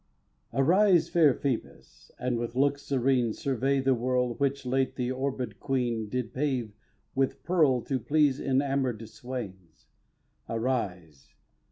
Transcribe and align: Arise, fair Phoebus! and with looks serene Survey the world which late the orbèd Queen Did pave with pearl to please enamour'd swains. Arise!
Arise, 0.51 1.09
fair 1.09 1.31
Phoebus! 1.31 2.09
and 2.17 2.39
with 2.39 2.55
looks 2.55 2.81
serene 2.81 3.33
Survey 3.33 3.79
the 3.79 3.93
world 3.93 4.39
which 4.39 4.65
late 4.65 4.95
the 4.95 5.09
orbèd 5.09 5.59
Queen 5.59 6.09
Did 6.09 6.33
pave 6.33 6.71
with 7.13 7.43
pearl 7.43 7.83
to 7.83 7.99
please 7.99 8.39
enamour'd 8.39 9.07
swains. 9.07 9.85
Arise! 10.49 11.35